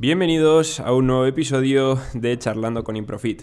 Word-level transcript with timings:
Bienvenidos 0.00 0.78
a 0.78 0.92
un 0.92 1.08
nuevo 1.08 1.26
episodio 1.26 1.98
de 2.14 2.38
Charlando 2.38 2.84
con 2.84 2.94
Improfit. 2.94 3.42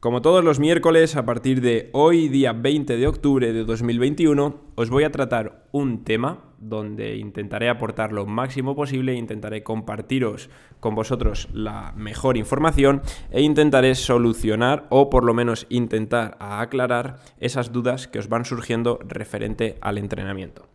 Como 0.00 0.22
todos 0.22 0.42
los 0.42 0.58
miércoles, 0.58 1.14
a 1.14 1.24
partir 1.24 1.60
de 1.60 1.90
hoy, 1.92 2.26
día 2.28 2.52
20 2.52 2.96
de 2.96 3.06
octubre 3.06 3.52
de 3.52 3.62
2021, 3.62 4.56
os 4.74 4.90
voy 4.90 5.04
a 5.04 5.12
tratar 5.12 5.68
un 5.70 6.02
tema 6.02 6.52
donde 6.58 7.14
intentaré 7.14 7.68
aportar 7.68 8.10
lo 8.10 8.26
máximo 8.26 8.74
posible, 8.74 9.14
intentaré 9.14 9.62
compartiros 9.62 10.50
con 10.80 10.96
vosotros 10.96 11.48
la 11.52 11.92
mejor 11.96 12.36
información 12.36 13.00
e 13.30 13.42
intentaré 13.42 13.94
solucionar 13.94 14.88
o 14.90 15.10
por 15.10 15.22
lo 15.22 15.32
menos 15.32 15.64
intentar 15.68 16.36
aclarar 16.40 17.20
esas 17.38 17.70
dudas 17.70 18.08
que 18.08 18.18
os 18.18 18.28
van 18.28 18.44
surgiendo 18.44 18.98
referente 19.06 19.78
al 19.80 19.98
entrenamiento. 19.98 20.73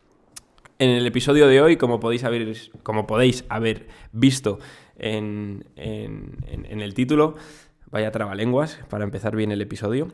En 0.81 0.91
el 0.91 1.05
episodio 1.05 1.45
de 1.47 1.61
hoy, 1.61 1.75
como 1.75 1.99
podéis 1.99 2.23
haber, 2.23 3.87
visto 4.13 4.59
en, 4.95 5.65
el 5.75 6.93
título, 6.93 7.35
vaya 7.91 8.11
trabalenguas 8.11 8.79
para 8.89 9.03
empezar 9.03 9.35
bien 9.35 9.51
el 9.51 9.61
episodio, 9.61 10.07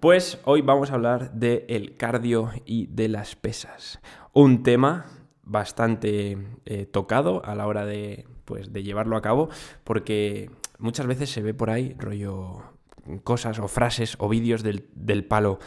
pues 0.00 0.38
hoy 0.44 0.60
vamos 0.60 0.90
a 0.90 0.96
hablar 0.96 1.32
del 1.32 1.96
cardio 1.96 2.50
y 2.66 2.88
de 2.88 3.08
las 3.08 3.36
pesas. 3.36 4.00
Un 4.34 4.62
tema 4.62 5.06
bastante 5.44 6.36
eh, 6.66 6.84
tocado 6.84 7.42
a 7.46 7.54
la 7.54 7.66
hora 7.66 7.86
de, 7.86 8.26
pues, 8.44 8.70
de 8.70 8.82
llevarlo 8.82 9.16
a 9.16 9.22
cabo, 9.22 9.48
porque 9.82 10.50
muchas 10.78 11.06
veces 11.06 11.30
se 11.30 11.40
ve 11.40 11.54
por 11.54 11.70
ahí 11.70 11.96
rollo 11.98 12.60
cosas 13.24 13.58
o 13.60 13.66
frases 13.66 14.16
o 14.18 14.28
vídeos 14.28 14.62
del 14.62 15.24
palo 15.24 15.58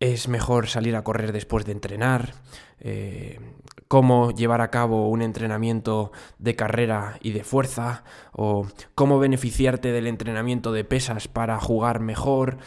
es 0.00 0.28
mejor 0.28 0.66
salir 0.66 0.96
a 0.96 1.04
correr 1.04 1.32
después 1.32 1.64
de 1.64 1.72
entrenar, 1.72 2.34
eh, 2.80 3.40
cómo 3.88 4.32
llevar 4.32 4.60
a 4.60 4.70
cabo 4.70 5.08
un 5.08 5.22
entrenamiento 5.22 6.12
de 6.38 6.56
carrera 6.56 7.18
y 7.20 7.32
de 7.32 7.44
fuerza, 7.44 8.04
o 8.32 8.66
cómo 8.94 9.18
beneficiarte 9.18 9.92
del 9.92 10.06
entrenamiento 10.06 10.72
de 10.72 10.84
pesas 10.84 11.28
para 11.28 11.60
jugar 11.60 12.00
mejor. 12.00 12.58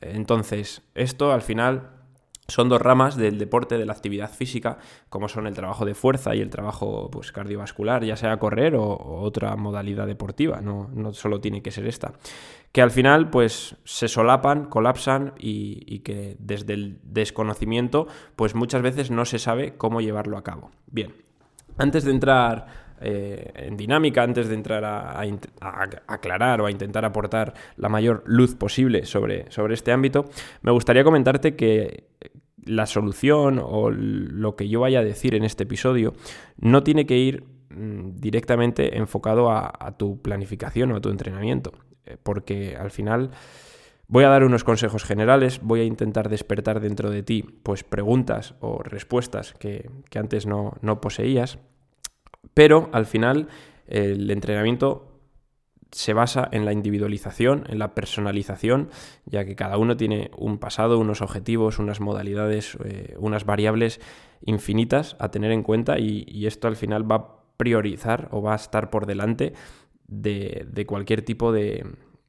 Entonces, 0.00 0.82
esto 0.94 1.32
al 1.32 1.42
final 1.42 1.95
son 2.48 2.68
dos 2.68 2.80
ramas 2.80 3.16
del 3.16 3.38
deporte, 3.38 3.78
de 3.78 3.86
la 3.86 3.92
actividad 3.92 4.30
física, 4.30 4.78
como 5.08 5.28
son 5.28 5.46
el 5.46 5.54
trabajo 5.54 5.84
de 5.84 5.94
fuerza 5.94 6.34
y 6.34 6.40
el 6.40 6.50
trabajo 6.50 7.10
pues, 7.10 7.32
cardiovascular, 7.32 8.04
ya 8.04 8.16
sea 8.16 8.38
correr 8.38 8.76
o, 8.76 8.96
otra 9.22 9.56
modalidad 9.56 10.06
deportiva, 10.06 10.60
no, 10.60 10.88
no, 10.92 11.12
solo 11.12 11.40
tiene 11.40 11.62
que 11.62 11.70
ser 11.70 11.86
esta. 11.86 12.12
Que 12.72 12.82
al 12.82 12.90
final 12.90 13.30
pues, 13.30 13.76
se 13.84 14.08
solapan, 14.08 14.66
colapsan 14.66 15.32
y, 15.38 16.00
que 16.00 16.36
desde 16.38 16.74
el 16.74 17.00
desconocimiento 17.02 18.06
pues 18.36 18.54
muchas 18.54 18.82
veces 18.82 19.10
no 19.10 19.24
se 19.24 19.38
sabe 19.38 19.76
cómo 19.76 20.00
llevarlo 20.00 20.36
a 20.36 20.44
cabo. 20.44 20.70
Bien, 20.86 21.14
antes 21.78 22.04
de 22.04 22.12
entrar 22.12 22.85
eh, 23.00 23.52
en 23.54 23.76
dinámica, 23.76 24.22
antes 24.22 24.48
de 24.48 24.54
entrar 24.54 24.84
a, 24.84 25.20
aclarar 26.06 26.60
o 26.60 26.66
a 26.66 26.70
intentar 26.70 27.04
aportar 27.04 27.54
la 27.76 27.88
mayor 27.88 28.22
luz 28.26 28.54
posible 28.54 29.04
sobre, 29.04 29.50
sobre 29.50 29.74
este 29.74 29.92
ámbito, 29.92 30.26
me 30.62 30.72
gustaría 30.72 31.04
comentarte 31.04 31.56
que 31.56 32.04
la 32.66 32.86
solución 32.86 33.60
o 33.62 33.90
lo 33.90 34.56
que 34.56 34.68
yo 34.68 34.80
vaya 34.80 34.98
a 34.98 35.04
decir 35.04 35.34
en 35.34 35.44
este 35.44 35.62
episodio 35.62 36.14
no 36.58 36.82
tiene 36.82 37.06
que 37.06 37.16
ir 37.16 37.44
mm, 37.70 38.16
directamente 38.16 38.98
enfocado 38.98 39.50
a, 39.50 39.94
tu 39.96 40.20
planificación 40.20 40.92
o 40.92 40.96
a 40.96 41.00
tu 41.00 41.08
entrenamiento, 41.08 41.72
eh, 42.04 42.16
porque 42.22 42.76
al 42.76 42.90
final 42.90 43.30
voy 44.08 44.24
a 44.24 44.28
dar 44.28 44.44
unos 44.44 44.64
consejos 44.64 45.04
generales, 45.04 45.60
voy 45.62 45.80
a 45.80 45.84
intentar 45.84 46.28
despertar 46.28 46.80
dentro 46.80 47.10
de 47.10 47.22
ti 47.22 47.44
pues 47.62 47.84
preguntas 47.84 48.54
o 48.60 48.82
respuestas 48.82 49.54
que, 49.54 49.88
antes 50.14 50.46
no, 50.46 50.74
no 50.80 51.00
poseías, 51.00 51.58
pero 52.56 52.88
al 52.92 53.04
final 53.04 53.48
el 53.86 54.30
entrenamiento 54.30 55.20
se 55.92 56.14
basa 56.14 56.48
en 56.52 56.64
la 56.64 56.72
individualización, 56.72 57.64
en 57.68 57.78
la 57.78 57.94
personalización, 57.94 58.88
ya 59.26 59.44
que 59.44 59.54
cada 59.54 59.76
uno 59.76 59.98
tiene 59.98 60.30
un 60.38 60.56
pasado, 60.56 60.98
unos 60.98 61.20
objetivos, 61.20 61.78
unas 61.78 62.00
modalidades, 62.00 62.78
eh, 62.82 63.14
unas 63.18 63.44
variables 63.44 64.00
infinitas 64.40 65.16
a 65.18 65.30
tener 65.30 65.52
en 65.52 65.62
cuenta 65.62 65.98
y, 65.98 66.46
esto 66.46 66.66
al 66.66 66.76
final 66.76 67.10
va 67.10 67.16
a 67.16 67.26
priorizar 67.58 68.28
o 68.32 68.40
va 68.40 68.54
a 68.54 68.56
estar 68.56 68.88
por 68.88 69.04
delante 69.04 69.52
de 70.08 70.86
cualquier 70.86 71.20
tipo 71.20 71.52
de, 71.52 71.84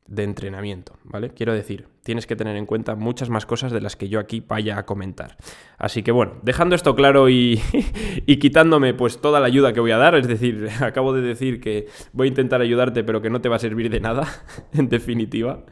de 0.08 0.24
entrenamiento, 0.24 0.94
¿vale? 1.04 1.30
Quiero 1.32 1.54
decir, 1.54 1.88
tienes 2.04 2.26
que 2.26 2.38
tener 2.38 2.56
en 2.56 2.66
cuenta 2.66 2.96
muchas 2.96 3.30
más 3.30 3.46
cosas 3.46 3.72
de 3.72 3.82
las 3.82 3.98
que 3.98 4.08
yo 4.08 4.20
aquí 4.20 4.44
vaya 4.48 4.78
a 4.78 4.86
comentar. 4.86 5.36
Así 5.78 6.04
que 6.04 6.12
bueno, 6.12 6.36
dejando 6.44 6.76
esto 6.76 6.96
claro 6.96 7.30
y, 7.30 7.60
quitándome 8.40 8.94
pues 8.94 9.20
toda 9.20 9.40
la 9.40 9.48
ayuda 9.48 9.74
que 9.74 9.82
voy 9.82 9.92
a 9.92 9.98
dar, 9.98 10.16
es 10.16 10.28
decir, 10.28 10.70
acabo 10.82 11.14
de 11.14 11.22
decir 11.22 11.60
que 11.60 11.88
voy 12.14 12.28
a 12.28 12.30
intentar 12.30 12.62
ayudarte 12.62 13.04
pero 13.04 13.22
que 13.22 13.30
no 13.30 13.42
te 13.42 13.50
va 13.50 13.58
a 13.58 13.60
servir 13.60 13.90
de 13.90 14.00
nada, 14.00 14.26
en 14.74 14.88
definitiva, 14.88 15.66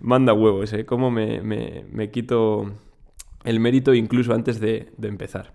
manda 0.00 0.34
huevos, 0.34 0.72
¿eh? 0.74 0.84
Cómo 0.84 1.10
me, 1.10 2.10
quito 2.10 2.72
el 3.44 3.58
mérito 3.58 3.94
incluso 3.94 4.34
antes 4.34 4.60
de, 4.60 4.92
de 4.98 5.08
empezar. 5.08 5.52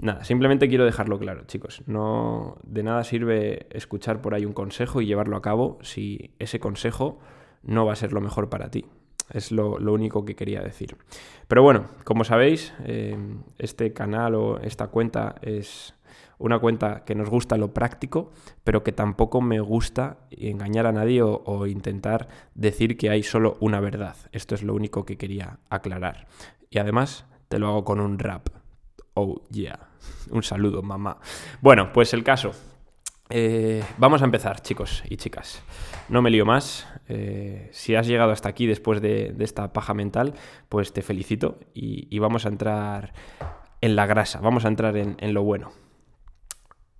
Nada, 0.00 0.22
simplemente 0.22 0.68
quiero 0.68 0.84
dejarlo 0.84 1.18
claro, 1.18 1.42
chicos. 1.46 1.82
No 1.86 2.58
de 2.62 2.84
nada 2.84 3.02
sirve 3.02 3.66
escuchar 3.70 4.22
por 4.22 4.34
ahí 4.34 4.44
un 4.44 4.52
consejo 4.52 5.00
y 5.00 5.06
llevarlo 5.06 5.36
a 5.36 5.42
cabo 5.42 5.80
si 5.82 6.30
ese 6.38 6.60
consejo 6.60 7.18
no 7.62 7.86
va 7.86 7.92
a 7.92 7.96
ser 7.96 8.12
lo 8.12 8.20
mejor 8.20 8.48
para 8.48 8.70
ti. 8.70 8.86
Es 9.30 9.52
lo, 9.52 9.74
único 9.74 10.24
que 10.24 10.34
quería 10.34 10.62
decir. 10.62 10.96
Pero 11.48 11.62
bueno, 11.62 11.88
como 12.04 12.24
sabéis, 12.24 12.72
eh, 12.84 13.16
este 13.58 13.92
canal 13.92 14.34
o 14.34 14.58
esta 14.60 14.88
cuenta 14.88 15.34
es 15.42 15.94
una 16.38 16.58
cuenta 16.58 17.04
que 17.04 17.14
nos 17.14 17.28
gusta 17.28 17.56
lo 17.56 17.74
práctico, 17.74 18.30
pero 18.64 18.82
que 18.82 18.92
tampoco 18.92 19.40
me 19.40 19.60
gusta 19.60 20.18
engañar 20.30 20.86
a 20.86 20.92
nadie 20.92 21.20
o, 21.22 21.66
intentar 21.66 22.28
decir 22.54 22.96
que 22.96 23.10
hay 23.10 23.22
solo 23.22 23.56
una 23.60 23.80
verdad. 23.80 24.16
Esto 24.32 24.54
es 24.54 24.62
lo 24.62 24.74
único 24.74 25.04
que 25.04 25.18
quería 25.18 25.58
aclarar. 25.68 26.26
Y 26.70 26.78
además 26.78 27.26
te 27.48 27.58
lo 27.58 27.68
hago 27.68 27.84
con 27.84 28.00
un 28.00 28.18
rap. 28.18 28.48
Oh, 29.14 29.42
yeah. 29.50 29.88
Un 30.30 30.42
saludo, 30.42 30.82
mamá. 30.82 31.18
Bueno, 31.60 31.92
pues 31.92 32.14
el 32.14 32.22
caso. 32.22 32.52
Eh, 33.30 33.84
vamos 33.98 34.22
a 34.22 34.24
empezar, 34.24 34.60
chicos 34.62 35.02
y 35.08 35.16
chicas. 35.16 35.62
No 36.08 36.22
me 36.22 36.30
lío 36.30 36.46
más. 36.46 36.88
Eh, 37.08 37.68
si 37.72 37.94
has 37.94 38.06
llegado 38.06 38.32
hasta 38.32 38.48
aquí 38.48 38.66
después 38.66 39.02
de, 39.02 39.34
esta 39.38 39.72
paja 39.72 39.94
mental, 39.94 40.34
pues 40.68 40.92
te 40.92 41.02
felicito 41.02 41.58
y, 41.74 42.18
vamos 42.18 42.46
a 42.46 42.48
entrar 42.48 43.12
en 43.80 43.96
la 43.96 44.06
grasa, 44.06 44.40
vamos 44.40 44.64
a 44.64 44.68
entrar 44.68 44.96
en, 44.96 45.34
lo 45.34 45.42
bueno. 45.42 45.72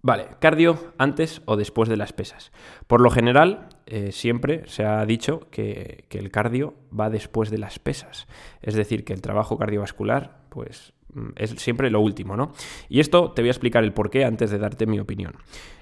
Vale, 0.01 0.29
cardio 0.39 0.93
antes 0.97 1.43
o 1.45 1.57
después 1.57 1.89
de 1.89 1.97
las 1.97 2.13
pesas. 2.13 2.53
Por 2.87 3.01
lo 3.01 3.11
general, 3.11 3.69
eh, 3.87 4.13
siempre 4.13 4.63
se 4.67 4.85
ha 4.85 5.05
dicho 5.05 5.49
que, 5.51 6.05
que, 6.09 6.19
el 6.19 6.31
cardio 6.31 6.75
va 6.99 7.11
después 7.11 7.51
de 7.51 7.59
las 7.59 7.79
pesas. 7.79 8.29
Es 8.63 8.75
decir, 8.75 9.05
que 9.05 9.13
el 9.13 9.23
trabajo 9.23 9.59
cardiovascular, 9.59 10.39
pues 10.59 10.93
Mm, 11.15 11.29
es 11.37 11.51
siempre 11.51 11.91
lo 11.91 12.01
último, 12.01 12.37
¿no? 12.37 12.53
Y 12.89 13.01
esto 13.01 13.33
te 13.33 13.43
voy 13.43 13.49
a 13.49 13.53
explicar 13.53 13.85
el 13.85 13.93
porqué 13.93 14.25
antes 14.25 14.51
de 14.51 14.59
darte 14.59 14.87
mi 14.87 15.01
opinión. 15.01 15.35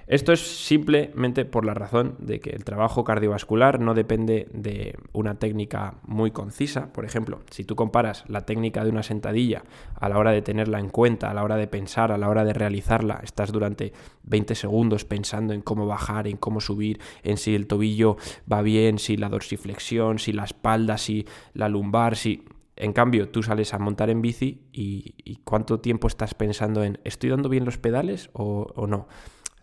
Esto 0.06 0.32
es 0.32 0.40
simplemente 0.40 1.44
por 1.44 1.64
la 1.64 1.74
razón 1.74 2.14
de 2.20 2.38
que 2.38 2.50
el 2.50 2.62
trabajo 2.62 3.02
cardiovascular 3.02 3.80
no 3.80 3.92
depende 3.92 4.46
de 4.52 4.96
una 5.12 5.34
técnica 5.40 5.96
muy 6.04 6.30
concisa. 6.30 6.92
Por 6.92 7.04
ejemplo, 7.04 7.40
si 7.50 7.64
tú 7.64 7.74
comparas 7.74 8.22
la 8.28 8.42
técnica 8.42 8.84
de 8.84 8.90
una 8.90 9.02
sentadilla 9.02 9.64
a 9.96 10.08
la 10.08 10.18
hora 10.18 10.30
de 10.30 10.42
tenerla 10.42 10.78
en 10.78 10.90
cuenta, 10.90 11.28
a 11.28 11.34
la 11.34 11.42
hora 11.42 11.56
de 11.56 11.66
pensar, 11.66 12.12
a 12.12 12.18
la 12.18 12.28
hora 12.28 12.44
de 12.44 12.52
realizarla, 12.52 13.18
estás 13.24 13.50
durante 13.50 13.92
20 14.22 14.54
segundos 14.54 15.04
pensando 15.04 15.52
en 15.54 15.60
cómo 15.60 15.88
bajar, 15.88 16.28
en 16.28 16.36
cómo 16.36 16.60
subir, 16.60 17.00
en 17.24 17.36
si 17.36 17.56
el 17.56 17.66
tobillo 17.66 18.16
va 18.50 18.62
bien, 18.62 19.00
si 19.00 19.16
la 19.16 19.28
dorsiflexión, 19.28 20.20
si 20.20 20.32
la 20.32 20.44
espalda, 20.44 20.98
si 20.98 21.26
la 21.52 21.68
lumbar, 21.68 22.14
si 22.14 22.44
en 22.76 22.92
cambio, 22.92 23.30
tú 23.30 23.42
sales 23.42 23.72
a 23.72 23.78
montar 23.78 24.10
en 24.10 24.20
bici 24.20 24.68
y, 24.72 25.40
cuánto 25.44 25.80
tiempo 25.80 26.08
estás 26.08 26.34
pensando 26.34 26.84
en 26.84 26.98
¿estoy 27.04 27.30
dando 27.30 27.48
bien 27.48 27.64
los 27.64 27.78
pedales 27.78 28.30
o, 28.34 28.86
no? 28.86 29.08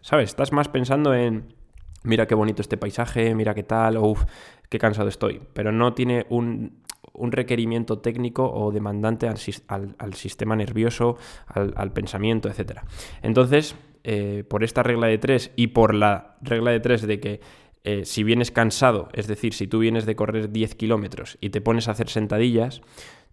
¿Sabes? 0.01 0.31
Estás 0.31 0.51
más 0.51 0.67
pensando 0.67 1.13
en 1.13 1.53
mira 2.03 2.27
qué 2.27 2.35
bonito 2.35 2.61
este 2.61 2.75
paisaje, 2.75 3.33
mira 3.35 3.53
qué 3.53 3.63
tal, 3.63 3.97
o 3.97 4.07
uff, 4.07 4.23
qué 4.67 4.79
cansado 4.79 5.07
estoy. 5.07 5.41
Pero 5.53 5.71
no 5.71 5.93
tiene 5.93 6.25
un, 6.29 6.81
requerimiento 7.15 7.99
técnico 7.99 8.51
o 8.51 8.71
demandante 8.71 9.27
al, 9.27 9.37
sistema 10.13 10.55
nervioso, 10.55 11.17
al, 11.45 11.93
pensamiento, 11.93 12.49
etc. 12.49 12.79
Entonces, 13.21 13.75
eh, 14.03 14.43
por 14.49 14.63
esta 14.63 14.81
regla 14.81 15.07
de 15.07 15.19
tres 15.19 15.51
y 15.55 15.67
por 15.67 15.93
la 15.93 16.35
regla 16.41 16.71
de 16.71 16.79
tres 16.79 17.03
de 17.03 17.19
que 17.19 17.39
eh, 17.83 18.05
si 18.05 18.23
vienes 18.23 18.51
cansado, 18.51 19.09
es 19.13 19.27
decir, 19.27 19.53
si 19.53 19.67
tú 19.67 19.79
vienes 19.79 20.05
de 20.05 20.15
correr 20.15 20.51
10 20.51 20.75
kilómetros 20.75 21.37
y 21.41 21.49
te 21.49 21.59
pones 21.59 21.87
a 21.87 21.91
hacer 21.91 22.09
sentadillas, 22.09 22.81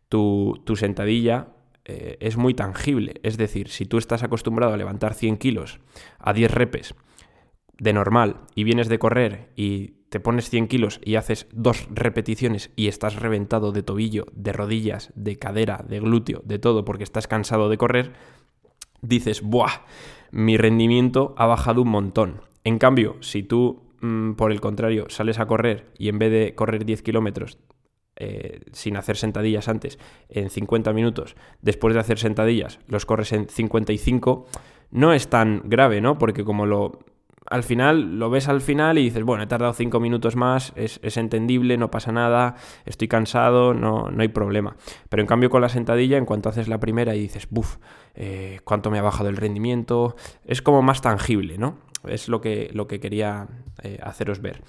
tu, 0.08 0.60
sentadilla 0.74 1.48
eh, 1.84 2.16
es 2.20 2.36
muy 2.36 2.54
tangible. 2.54 3.20
Es 3.22 3.38
decir, 3.38 3.68
si 3.68 3.86
tú 3.86 3.96
estás 3.96 4.24
acostumbrado 4.24 4.74
a 4.74 4.76
levantar 4.76 5.14
100 5.14 5.36
kilos 5.38 5.78
a 6.18 6.32
10 6.32 6.50
repes 6.50 6.94
de 7.78 7.92
normal 7.92 8.40
y 8.56 8.64
vienes 8.64 8.88
de 8.88 8.98
correr 8.98 9.50
y 9.54 10.00
te 10.10 10.18
pones 10.18 10.50
100 10.50 10.66
kilos 10.66 11.00
y 11.04 11.14
haces 11.14 11.46
dos 11.52 11.86
repeticiones 11.88 12.72
y 12.74 12.88
estás 12.88 13.14
reventado 13.14 13.70
de 13.70 13.84
tobillo, 13.84 14.26
de 14.34 14.52
rodillas, 14.52 15.12
de 15.14 15.38
cadera, 15.38 15.84
de 15.88 16.00
glúteo, 16.00 16.42
de 16.44 16.58
todo 16.58 16.84
porque 16.84 17.04
estás 17.04 17.28
cansado 17.28 17.68
de 17.68 17.78
correr, 17.78 18.12
dices, 19.00 19.42
¡buah! 19.42 19.86
Mi 20.32 20.56
rendimiento 20.56 21.34
ha 21.38 21.46
bajado 21.46 21.82
un 21.82 21.90
montón. 21.90 22.40
En 22.64 22.78
cambio, 22.78 23.16
si 23.20 23.44
tú 23.44 23.89
mm, 24.00 24.32
por 24.32 24.52
el 24.52 24.60
contrario, 24.60 25.06
sales 25.08 25.38
a 25.38 25.46
correr 25.46 25.86
y 25.98 26.08
en 26.08 26.18
vez 26.18 26.30
de 26.30 26.54
correr 26.54 26.84
10 26.84 27.02
kilómetros 27.02 27.58
eh, 28.16 28.60
sin 28.72 28.96
hacer 28.96 29.16
sentadillas 29.16 29.68
antes 29.68 29.98
en 30.28 30.50
50 30.50 30.92
minutos, 30.92 31.36
después 31.62 31.94
de 31.94 32.00
hacer 32.00 32.18
sentadillas 32.18 32.78
los 32.86 33.06
corres 33.06 33.32
en 33.32 33.48
55, 33.48 34.46
no 34.90 35.12
es 35.12 35.28
tan 35.28 35.62
grave, 35.64 36.00
¿no? 36.00 36.18
Porque 36.18 36.44
como 36.44 36.66
lo 36.66 36.98
al 37.50 37.64
final 37.64 38.18
lo 38.18 38.30
ves 38.30 38.48
al 38.48 38.60
final 38.60 38.96
y 38.98 39.02
dices, 39.02 39.24
bueno, 39.24 39.42
he 39.42 39.46
tardado 39.46 39.72
5 39.72 39.98
minutos 40.00 40.36
más, 40.36 40.72
es, 40.76 41.16
entendible, 41.16 41.76
no 41.76 41.90
pasa 41.90 42.12
nada, 42.12 42.54
estoy 42.86 43.08
cansado, 43.08 43.74
no, 43.74 44.08
no, 44.10 44.22
hay 44.22 44.28
problema. 44.28 44.76
Pero 45.08 45.22
en 45.22 45.26
cambio 45.26 45.50
con 45.50 45.60
la 45.60 45.68
sentadilla, 45.68 46.16
en 46.16 46.26
cuanto 46.26 46.48
haces 46.48 46.68
la 46.68 46.78
primera 46.78 47.14
y 47.16 47.20
dices, 47.20 47.48
buf, 47.50 47.78
eh, 48.14 48.60
cuánto 48.64 48.90
me 48.90 48.98
ha 48.98 49.02
bajado 49.02 49.28
el 49.28 49.36
rendimiento, 49.36 50.14
es 50.44 50.62
como 50.62 50.80
más 50.80 51.02
tangible, 51.02 51.58
¿no? 51.58 51.89
Es 52.06 52.28
lo 52.28 52.40
que, 52.40 52.70
lo 52.72 52.86
que 52.86 53.00
quería 53.00 53.48
eh, 53.82 53.98
haceros 54.02 54.40
ver. 54.40 54.62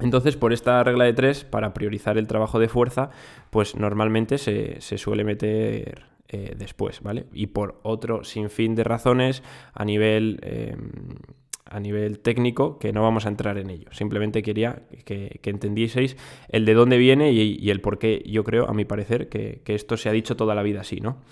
Entonces, 0.00 0.36
por 0.36 0.52
esta 0.52 0.82
regla 0.84 1.04
de 1.04 1.14
tres, 1.14 1.44
para 1.44 1.72
priorizar 1.72 2.18
el 2.18 2.26
trabajo 2.26 2.58
de 2.58 2.68
fuerza, 2.68 3.10
pues 3.50 3.76
normalmente 3.76 4.36
se, 4.38 4.80
suele 4.80 5.24
meter 5.24 6.04
eh, 6.28 6.54
después, 6.56 7.00
¿vale? 7.02 7.26
Y 7.32 7.48
por 7.48 7.80
otro 7.82 8.22
sinfín 8.24 8.74
de 8.74 8.84
razones 8.84 9.42
a 9.72 9.84
nivel, 9.84 10.38
em, 10.42 10.90
a 11.64 11.80
nivel 11.80 12.18
técnico 12.18 12.78
que 12.78 12.92
no 12.92 13.02
vamos 13.02 13.24
a 13.24 13.30
entrar 13.30 13.56
en 13.56 13.70
ello. 13.70 13.88
Simplemente 13.92 14.42
quería 14.42 14.82
que, 15.04 15.40
entendieseis 15.44 16.16
el 16.50 16.66
de 16.66 16.74
dónde 16.74 16.98
viene 16.98 17.32
y, 17.32 17.70
el 17.70 17.80
por 17.80 17.98
qué 17.98 18.22
yo 18.26 18.44
creo, 18.44 18.68
a 18.68 18.74
mi 18.74 18.84
parecer, 18.84 19.30
que, 19.30 19.62
que 19.64 19.74
esto 19.74 19.96
se 19.96 20.10
ha 20.10 20.12
dicho 20.12 20.36
toda 20.36 20.54
la 20.54 20.62
vida 20.62 20.82
así, 20.82 21.00
¿no? 21.00 21.22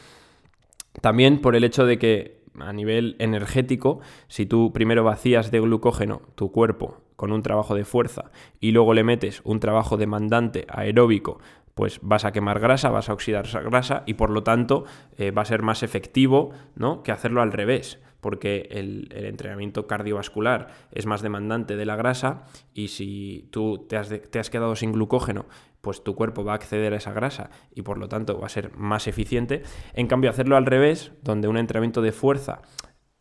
También 1.02 1.40
por 1.40 1.54
el 1.54 1.64
hecho 1.64 1.84
de 1.84 1.98
que 1.98 2.43
a 2.60 2.72
nivel 2.72 3.16
energético, 3.18 4.00
si 4.28 4.46
tú 4.46 4.72
primero 4.72 5.04
vacías 5.04 5.50
de 5.50 5.60
glucógeno 5.60 6.22
tu 6.34 6.52
cuerpo 6.52 7.02
con 7.16 7.32
un 7.32 7.42
trabajo 7.42 7.74
de 7.74 7.84
fuerza 7.84 8.30
y 8.60 8.72
luego 8.72 8.94
le 8.94 9.04
metes 9.04 9.40
un 9.44 9.60
trabajo 9.60 9.96
demandante 9.96 10.66
aeróbico, 10.68 11.38
pues 11.74 11.98
vas 12.02 12.24
a 12.24 12.32
quemar 12.32 12.60
grasa, 12.60 12.90
vas 12.90 13.08
a 13.08 13.12
oxidar 13.12 13.46
esa 13.46 13.60
grasa 13.60 14.04
y 14.06 14.14
por 14.14 14.30
lo 14.30 14.42
tanto 14.42 14.84
eh, 15.16 15.30
va 15.30 15.42
a 15.42 15.46
ser 15.46 15.62
más 15.62 15.82
efectivo 15.82 16.52
¿no? 16.76 17.02
que 17.02 17.12
hacerlo 17.12 17.42
al 17.42 17.52
revés 17.52 17.98
porque 18.20 18.68
el, 18.70 19.08
entrenamiento 19.12 19.86
cardiovascular 19.86 20.68
es 20.92 21.04
más 21.04 21.20
demandante 21.20 21.76
de 21.76 21.84
la 21.84 21.94
grasa 21.94 22.46
y 22.72 22.88
si 22.88 23.48
tú 23.50 23.84
te 23.86 23.98
has, 23.98 24.08
te 24.08 24.38
has, 24.38 24.48
quedado 24.48 24.76
sin 24.76 24.92
glucógeno, 24.92 25.44
pues 25.84 26.02
tu 26.02 26.16
cuerpo 26.16 26.42
va 26.42 26.52
a 26.52 26.56
acceder 26.56 26.92
a 26.92 26.96
esa 26.96 27.12
grasa 27.12 27.50
y 27.72 27.82
por 27.82 27.98
lo 27.98 28.08
tanto 28.08 28.40
va 28.40 28.46
a 28.46 28.48
ser 28.48 28.76
más 28.76 29.06
eficiente. 29.06 29.62
En 29.92 30.08
cambio, 30.08 30.30
hacerlo 30.30 30.56
al 30.56 30.66
revés, 30.66 31.12
donde 31.22 31.46
un 31.46 31.56
entrenamiento 31.56 32.02
de 32.02 32.10
fuerza 32.10 32.62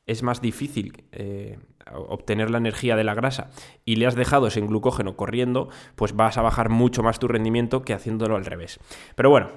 es 0.05 0.23
más 0.23 0.41
difícil 0.41 1.05
eh, 1.11 1.59
obtener 1.93 2.49
la 2.49 2.57
energía 2.57 2.95
de 2.95 3.03
la 3.03 3.13
grasa 3.13 3.51
y 3.85 3.97
le 3.97 4.07
has 4.07 4.15
dejado 4.15 4.49
sin 4.49 4.67
glucógeno 4.67 5.15
corriendo, 5.15 5.69
pues 5.95 6.15
vas 6.15 6.37
a 6.37 6.41
bajar 6.41 6.69
mucho 6.69 7.03
más 7.03 7.19
tu 7.19 7.27
rendimiento 7.27 7.83
que 7.83 7.93
haciéndolo 7.93 8.35
al 8.35 8.45
revés. 8.45 8.79
Pero 9.15 9.29
bueno, 9.29 9.49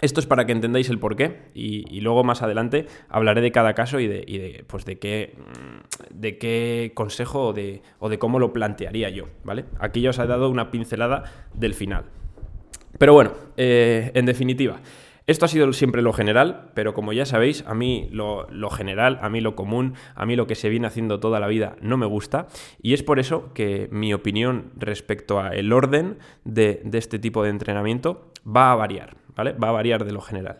esto 0.00 0.20
es 0.20 0.26
para 0.26 0.46
que 0.46 0.52
entendáis 0.52 0.88
el 0.88 0.98
porqué 0.98 1.50
y, 1.54 2.00
luego 2.00 2.24
más 2.24 2.42
adelante 2.42 2.86
hablaré 3.08 3.42
de 3.42 3.52
cada 3.52 3.74
caso 3.74 4.00
y 4.00 4.06
de, 4.06 4.64
pues 4.66 4.84
de, 4.84 4.98
qué, 4.98 5.36
de 6.10 6.38
qué 6.38 6.92
consejo 6.94 7.48
o 7.48 7.52
de, 7.52 7.82
o 7.98 8.08
de 8.08 8.18
cómo 8.18 8.38
lo 8.38 8.52
plantearía 8.52 9.10
yo, 9.10 9.26
¿vale? 9.44 9.66
Aquí 9.78 10.00
ya 10.00 10.10
os 10.10 10.18
he 10.18 10.26
dado 10.26 10.48
una 10.48 10.70
pincelada 10.70 11.24
del 11.52 11.74
final. 11.74 12.06
Pero 13.00 13.14
bueno, 13.14 13.32
eh, 13.56 14.10
en 14.12 14.26
definitiva, 14.26 14.78
esto 15.26 15.46
ha 15.46 15.48
sido 15.48 15.72
siempre 15.72 16.02
lo 16.02 16.12
general, 16.12 16.70
pero 16.74 16.92
como 16.92 17.14
ya 17.14 17.24
sabéis, 17.24 17.64
a 17.66 17.72
mí 17.72 18.10
lo, 18.12 18.46
general, 18.68 19.18
a 19.22 19.30
mí 19.30 19.40
lo 19.40 19.56
común, 19.56 19.94
a 20.14 20.26
mí 20.26 20.36
lo 20.36 20.46
que 20.46 20.54
se 20.54 20.68
viene 20.68 20.86
haciendo 20.86 21.18
toda 21.18 21.40
la 21.40 21.46
vida 21.46 21.76
no 21.80 21.96
me 21.96 22.04
gusta 22.04 22.48
y 22.82 22.92
es 22.92 23.02
por 23.02 23.18
eso 23.18 23.54
que 23.54 23.88
mi 23.90 24.12
opinión 24.12 24.72
respecto 24.76 25.40
al 25.40 25.72
orden 25.72 26.18
de, 26.44 26.82
de 26.84 26.98
este 26.98 27.18
tipo 27.18 27.42
de 27.42 27.48
entrenamiento 27.48 28.32
va 28.46 28.70
a 28.70 28.74
variar, 28.74 29.16
¿vale? 29.34 29.54
Va 29.54 29.70
a 29.70 29.72
variar 29.72 30.04
de 30.04 30.12
lo 30.12 30.20
general. 30.20 30.58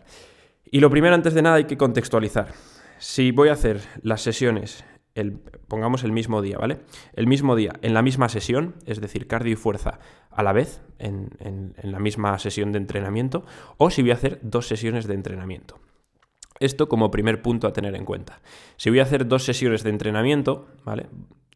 Y 0.65 0.79
lo 0.79 0.89
primero, 0.89 1.13
antes 1.13 1.35
de 1.35 1.43
nada, 1.43 1.57
hay 1.57 1.65
que 1.65 1.77
contextualizar. 1.77 2.53
Si 2.97 3.29
voy 3.29 3.49
a 3.49 3.53
hacer 3.53 3.81
las 4.01 4.23
sesiones 4.23 4.83
el, 5.15 5.33
pongamos 5.67 6.03
el 6.03 6.11
mismo 6.11 6.41
día, 6.41 6.57
¿vale? 6.57 6.79
El 7.13 7.27
mismo 7.27 7.55
día, 7.55 7.73
en 7.81 7.93
la 7.93 8.01
misma 8.01 8.29
sesión, 8.29 8.75
es 8.85 9.01
decir, 9.01 9.27
cardio 9.27 9.53
y 9.53 9.55
fuerza 9.55 9.99
a 10.31 10.43
la 10.43 10.53
vez, 10.53 10.81
en, 10.99 11.29
en 11.39 11.91
la 11.91 11.99
misma 11.99 12.37
sesión 12.39 12.71
de 12.71 12.77
entrenamiento, 12.77 13.43
o 13.77 13.89
si 13.89 14.01
voy 14.01 14.11
a 14.11 14.15
hacer 14.15 14.39
dos 14.41 14.67
sesiones 14.67 15.07
de 15.07 15.15
entrenamiento. 15.15 15.79
Esto 16.59 16.87
como 16.87 17.09
primer 17.09 17.41
punto 17.41 17.67
a 17.67 17.73
tener 17.73 17.95
en 17.95 18.05
cuenta. 18.05 18.39
Si 18.77 18.89
voy 18.91 18.99
a 18.99 19.03
hacer 19.03 19.27
dos 19.27 19.43
sesiones 19.43 19.83
de 19.83 19.89
entrenamiento, 19.89 20.67
¿vale? 20.85 21.07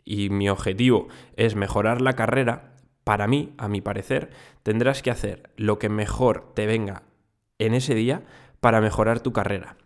Y 0.04 0.30
mi 0.30 0.50
objetivo 0.50 1.08
es 1.36 1.56
mejorar 1.56 2.02
la 2.02 2.14
carrera, 2.14 2.74
para 3.04 3.28
mí, 3.28 3.54
a 3.60 3.68
mi 3.68 3.82
parecer, 3.82 4.32
tendrás 4.64 5.04
que 5.04 5.12
hacer 5.12 5.52
lo 5.58 5.78
que 5.78 5.90
mejor 5.90 6.52
te 6.56 6.66
venga 6.66 7.04
en 7.60 7.76
ese 7.76 7.94
día 7.94 8.24
para 8.60 8.82
mejorar 8.82 9.20
tu 9.20 9.32
carrera. 9.32 9.78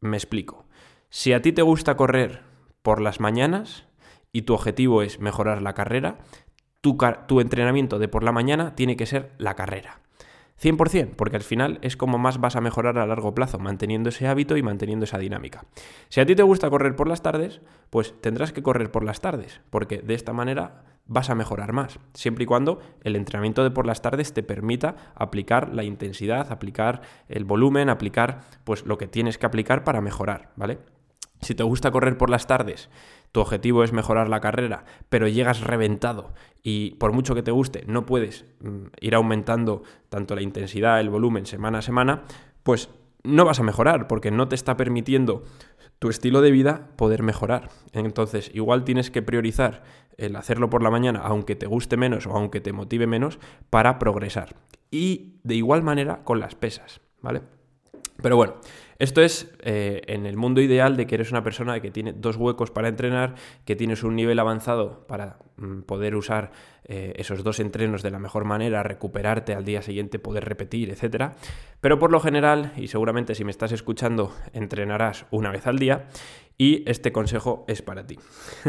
Me 0.00 0.16
explico. 0.16 0.66
Si 1.08 1.32
a 1.32 1.40
ti 1.40 1.52
te 1.52 1.62
gusta 1.62 1.96
correr 1.96 2.42
por 2.82 3.00
las 3.00 3.20
mañanas 3.20 3.86
y 4.32 4.42
tu 4.42 4.54
objetivo 4.54 5.02
es 5.02 5.20
mejorar 5.20 5.62
la 5.62 5.74
carrera, 5.74 6.18
tu, 7.26 7.40
entrenamiento 7.40 7.98
de 7.98 8.08
por 8.08 8.22
la 8.22 8.32
mañana 8.32 8.74
tiene 8.74 8.96
que 8.96 9.06
ser 9.06 9.30
la 9.38 9.54
carrera. 9.54 10.00
100%, 10.62 11.16
porque 11.16 11.36
al 11.36 11.42
final 11.42 11.78
es 11.82 11.96
como 11.96 12.18
más 12.18 12.38
vas 12.38 12.56
a 12.56 12.60
mejorar 12.60 12.98
a 12.98 13.06
largo 13.06 13.34
plazo, 13.34 13.58
manteniendo 13.58 14.10
ese 14.10 14.28
hábito 14.28 14.56
y 14.56 14.62
manteniendo 14.62 15.04
esa 15.04 15.18
dinámica. 15.18 15.64
Si 16.10 16.20
a 16.20 16.26
ti 16.26 16.36
te 16.36 16.42
gusta 16.42 16.70
correr 16.70 16.94
por 16.94 17.08
las 17.08 17.22
tardes, 17.22 17.60
pues 17.90 18.14
tendrás 18.20 18.52
que 18.52 18.62
correr 18.62 18.92
por 18.92 19.02
las 19.02 19.20
tardes, 19.20 19.62
porque 19.70 19.98
de 19.98 20.14
esta 20.14 20.32
manera 20.32 20.84
vas 21.06 21.28
a 21.28 21.34
mejorar 21.34 21.72
más, 21.72 21.98
siempre 22.12 22.44
y 22.44 22.46
cuando 22.46 22.80
el 23.02 23.16
entrenamiento 23.16 23.64
de 23.64 23.70
por 23.70 23.86
las 23.86 24.00
tardes 24.00 24.32
te 24.32 24.42
permita 24.42 25.12
aplicar 25.14 25.74
la 25.74 25.84
intensidad, 25.84 26.52
aplicar 26.52 27.02
el 27.28 27.44
volumen, 27.44 27.88
aplicar 27.88 28.42
pues 28.64 28.86
lo 28.86 28.96
que 28.96 29.08
tienes 29.08 29.38
que 29.38 29.46
aplicar 29.46 29.84
para 29.84 30.00
mejorar, 30.00 30.52
¿vale? 30.56 30.78
Si 31.40 31.54
te 31.54 31.62
gusta 31.62 31.90
correr 31.90 32.16
por 32.16 32.30
las 32.30 32.46
tardes, 32.46 32.88
tu 33.32 33.40
objetivo 33.40 33.82
es 33.84 33.92
mejorar 33.92 34.28
la 34.28 34.40
carrera, 34.40 34.84
pero 35.08 35.28
llegas 35.28 35.60
reventado 35.60 36.32
y 36.62 36.92
por 36.92 37.12
mucho 37.12 37.34
que 37.34 37.42
te 37.42 37.50
guste 37.50 37.84
no 37.86 38.06
puedes 38.06 38.44
mm, 38.60 38.86
ir 39.00 39.14
aumentando 39.14 39.82
tanto 40.08 40.34
la 40.34 40.42
intensidad, 40.42 41.00
el 41.00 41.10
volumen 41.10 41.44
semana 41.44 41.78
a 41.78 41.82
semana, 41.82 42.22
pues 42.62 42.88
no 43.24 43.44
vas 43.44 43.58
a 43.58 43.64
mejorar 43.64 44.06
porque 44.06 44.30
no 44.30 44.48
te 44.48 44.54
está 44.54 44.76
permitiendo 44.76 45.44
tu 45.98 46.10
estilo 46.10 46.42
de 46.42 46.50
vida 46.50 46.90
poder 46.96 47.22
mejorar. 47.22 47.70
Entonces, 47.92 48.50
igual 48.54 48.84
tienes 48.84 49.10
que 49.10 49.22
priorizar 49.22 49.82
el 50.16 50.36
hacerlo 50.36 50.70
por 50.70 50.82
la 50.82 50.90
mañana, 50.90 51.20
aunque 51.20 51.56
te 51.56 51.66
guste 51.66 51.96
menos 51.96 52.26
o 52.26 52.32
aunque 52.32 52.60
te 52.60 52.72
motive 52.72 53.06
menos, 53.06 53.38
para 53.70 53.98
progresar. 53.98 54.54
Y 54.90 55.40
de 55.42 55.54
igual 55.56 55.82
manera 55.82 56.22
con 56.22 56.40
las 56.40 56.54
pesas, 56.54 57.00
¿vale? 57.20 57.42
Pero 58.22 58.36
bueno, 58.36 58.54
esto 58.98 59.22
es 59.22 59.52
eh, 59.60 60.02
en 60.06 60.26
el 60.26 60.36
mundo 60.36 60.60
ideal 60.60 60.96
de 60.96 61.06
que 61.06 61.16
eres 61.16 61.30
una 61.30 61.42
persona 61.42 61.80
que 61.80 61.90
tiene 61.90 62.12
dos 62.12 62.36
huecos 62.36 62.70
para 62.70 62.88
entrenar, 62.88 63.34
que 63.64 63.76
tienes 63.76 64.02
un 64.02 64.16
nivel 64.16 64.38
avanzado 64.38 65.06
para 65.06 65.38
mm, 65.56 65.82
poder 65.82 66.14
usar 66.14 66.52
eh, 66.84 67.14
esos 67.16 67.42
dos 67.42 67.60
entrenos 67.60 68.02
de 68.02 68.10
la 68.10 68.18
mejor 68.18 68.44
manera, 68.44 68.82
recuperarte 68.82 69.54
al 69.54 69.64
día 69.64 69.82
siguiente, 69.82 70.18
poder 70.18 70.44
repetir, 70.44 70.90
etc. 70.90 71.32
Pero 71.80 71.98
por 71.98 72.12
lo 72.12 72.20
general, 72.20 72.72
y 72.76 72.88
seguramente 72.88 73.34
si 73.34 73.44
me 73.44 73.50
estás 73.50 73.72
escuchando, 73.72 74.32
entrenarás 74.52 75.26
una 75.30 75.50
vez 75.50 75.66
al 75.66 75.78
día 75.78 76.08
y 76.56 76.88
este 76.88 77.10
consejo 77.10 77.64
es 77.68 77.82
para 77.82 78.06
ti. 78.06 78.18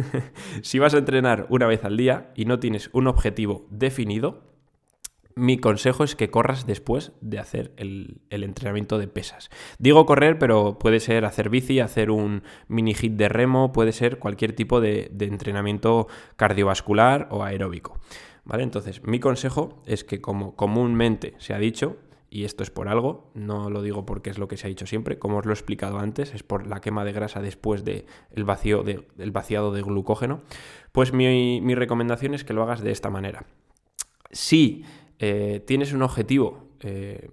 si 0.62 0.79
vas 0.79 0.96
a 0.96 1.00
entrenar 1.00 1.46
una 1.50 1.67
vez 1.67 1.84
al 1.84 1.98
día 1.98 2.32
y 2.36 2.46
no 2.46 2.60
tienes 2.60 2.89
un 2.94 3.08
objetivo 3.08 3.67
definido, 3.70 4.54
mi 5.35 5.57
consejo 5.57 6.03
es 6.05 6.15
que 6.15 6.29
corras 6.29 6.65
después 6.65 7.11
de 7.19 7.39
hacer 7.39 7.73
el, 7.75 8.21
entrenamiento 8.29 8.97
de 8.97 9.07
pesas. 9.07 9.49
Digo 9.79 10.05
correr, 10.05 10.39
pero 10.39 10.79
puede 10.79 11.01
ser 11.01 11.25
hacer 11.25 11.49
bici, 11.49 11.79
hacer 11.81 12.09
un 12.09 12.43
mini 12.67 12.93
hit 12.93 13.13
de 13.13 13.27
remo, 13.27 13.73
puede 13.73 13.91
ser 13.91 14.17
cualquier 14.17 14.53
tipo 14.53 14.79
de, 14.79 15.11
entrenamiento 15.19 16.07
cardiovascular 16.37 17.27
o 17.31 17.43
aeróbico. 17.43 17.99
¿Vale? 18.45 18.63
Entonces, 18.63 19.03
mi 19.03 19.19
consejo 19.19 19.81
es 19.85 20.03
que 20.03 20.21
como 20.21 20.55
comúnmente 20.55 21.33
se 21.39 21.53
ha 21.53 21.57
dicho, 21.57 21.97
y 22.29 22.45
esto 22.45 22.63
es 22.63 22.69
por 22.69 22.87
algo, 22.87 23.31
no 23.33 23.69
lo 23.69 23.81
digo 23.81 24.05
porque 24.05 24.29
es 24.29 24.37
lo 24.37 24.47
que 24.47 24.57
se 24.57 24.67
ha 24.67 24.69
dicho 24.69 24.85
siempre, 24.85 25.17
como 25.17 25.37
os 25.37 25.45
lo 25.45 25.51
he 25.51 25.53
explicado 25.53 25.99
antes, 25.99 26.33
es 26.33 26.43
por 26.43 26.67
la 26.67 26.81
quema 26.81 27.03
de 27.03 27.11
grasa 27.11 27.41
después 27.41 27.83
del 27.83 28.05
vacío 28.43 28.83
de, 28.83 29.05
vaciado 29.31 29.71
de 29.71 29.81
glucógeno, 29.81 30.41
pues 30.91 31.11
mi, 31.11 31.75
recomendación 31.75 32.33
es 32.33 32.43
que 32.43 32.53
lo 32.53 32.63
hagas 32.63 32.81
de 32.81 32.91
esta 32.91 33.09
manera. 33.09 33.45
Si 34.31 34.83
eh, 35.19 35.63
tienes 35.65 35.93
un 35.93 36.01
objetivo 36.01 36.69
eh, 36.81 37.29